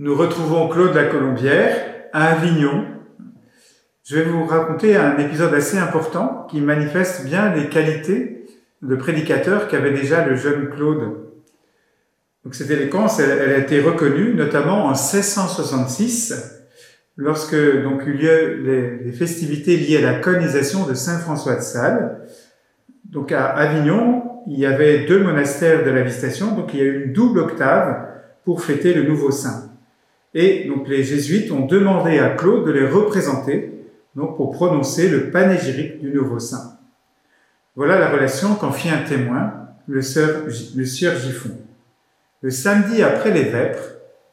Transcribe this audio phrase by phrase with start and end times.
[0.00, 1.74] Nous retrouvons Claude la Colombière
[2.12, 2.84] à Avignon.
[4.04, 8.46] Je vais vous raconter un épisode assez important qui manifeste bien les qualités
[8.80, 11.16] de prédicateur qu'avait déjà le jeune Claude.
[12.44, 16.60] Donc cette éloquence, elle, a été reconnue notamment en 1666
[17.16, 22.20] lorsque donc eut lieu les, festivités liées à la colonisation de Saint François de Sales.
[23.04, 26.86] Donc à Avignon, il y avait deux monastères de la Visitation, donc il y a
[26.86, 28.06] eu une double octave
[28.44, 29.67] pour fêter le nouveau saint.
[30.40, 33.72] Et donc les jésuites ont demandé à Claude de les représenter
[34.14, 36.78] donc pour prononcer le panégyrique du nouveau saint.
[37.74, 39.52] Voilà la relation qu'en fit un témoin,
[39.88, 41.58] le, sieur Giffon.
[42.40, 43.82] Le samedi après les vêpres,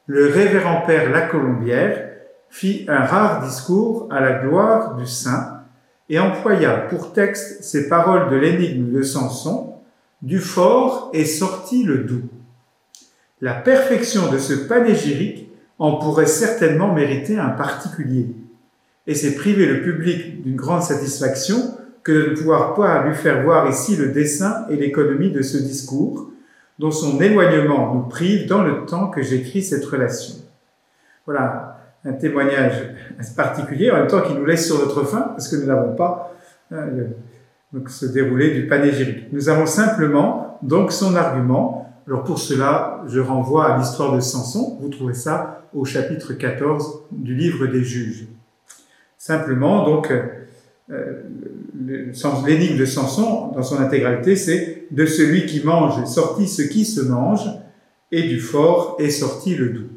[0.06, 2.08] le révérend père La Colombière
[2.50, 5.64] fit un rare discours à la gloire du saint
[6.08, 9.74] et employa pour texte ces paroles de l'énigme de Samson
[10.22, 12.28] du fort est sorti le doux.
[13.40, 15.46] La perfection de ce panégyrique
[15.78, 18.28] en pourrait certainement mériter un particulier.
[19.06, 23.42] Et c'est priver le public d'une grande satisfaction que de ne pouvoir pas lui faire
[23.42, 26.30] voir ici le dessin et l'économie de ce discours,
[26.78, 30.34] dont son éloignement nous prive dans le temps que j'écris cette relation.
[31.24, 32.94] Voilà un témoignage
[33.36, 36.32] particulier, en même temps qui nous laisse sur notre fin, parce que nous n'avons pas
[36.70, 36.86] hein,
[37.72, 39.32] donc se dérouler du panégyrique.
[39.32, 41.92] Nous avons simplement donc son argument.
[42.06, 44.78] Alors pour cela, je renvoie à l'histoire de Samson.
[44.80, 48.28] Vous trouvez ça au chapitre 14 du livre des juges.
[49.18, 50.12] Simplement, donc,
[50.90, 51.22] euh,
[52.46, 56.84] l'énigme de Samson, dans son intégralité, c'est de celui qui mange est sorti ce qui
[56.84, 57.44] se mange,
[58.12, 59.88] et du fort est sorti le doux.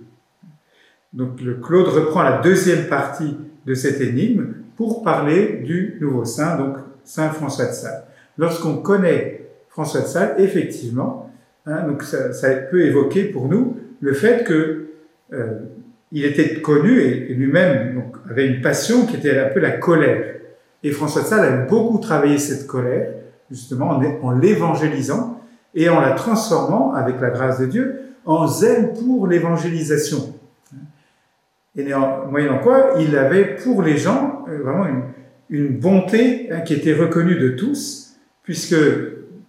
[1.14, 6.58] Donc le Claude reprend la deuxième partie de cette énigme pour parler du nouveau saint,
[6.58, 8.06] donc Saint François de Sales.
[8.38, 11.29] Lorsqu'on connaît François de Sales, effectivement,
[11.70, 14.88] hein, donc ça, peut évoquer pour nous le fait que
[15.34, 15.60] euh,
[16.12, 20.36] il était connu et, lui-même avait une passion qui était un peu la colère.
[20.84, 23.12] Et François de Sales a beaucoup travaillé cette colère,
[23.52, 25.42] justement en, en l'évangélisant
[25.76, 30.34] et en la transformant, avec la grâce de Dieu, en zèle pour l'évangélisation.
[31.76, 35.04] Et en moyennant quoi, il avait pour les gens euh, vraiment une,
[35.50, 38.76] une bonté hein, qui était reconnue de tous, puisque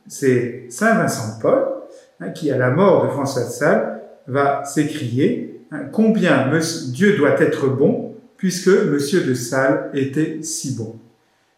[0.06, 1.79] c'est Saint Vincent de Paul
[2.20, 6.50] hein, qui, à la mort de François de Sales, va s'écrier hein, combien
[6.88, 10.96] Dieu doit être bon, puisque Monsieur de Sales était si bon.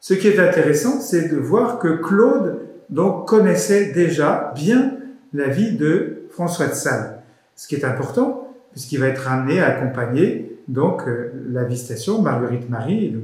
[0.01, 2.59] Ce qui est intéressant, c'est de voir que Claude
[2.91, 4.97] donc connaissait déjà bien
[5.33, 7.23] la vie de François de Sales.
[7.55, 12.69] Ce qui est important, puisqu'il va être amené à accompagner donc euh, la visitation Marguerite
[12.69, 13.17] Marie,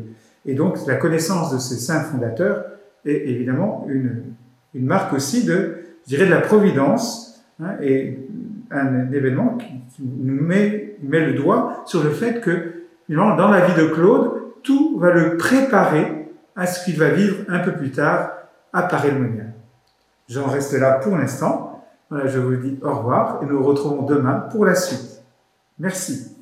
[0.46, 2.64] et donc la connaissance de ces saints fondateurs
[3.04, 4.22] est évidemment une,
[4.74, 7.27] une marque aussi de, je dirais, de la providence
[7.62, 8.18] hein, et
[8.70, 13.74] un, événement qui, nous met, met, le doigt sur le fait que dans la vie
[13.74, 14.32] de Claude,
[14.62, 18.32] tout va le préparer à ce qu'il va vivre un peu plus tard
[18.72, 19.54] à Paris-le-Monial.
[20.28, 21.86] J'en reste là pour l'instant.
[22.10, 25.22] Voilà, je vous dis au revoir et nous nous retrouvons demain pour la suite.
[25.78, 26.37] Merci.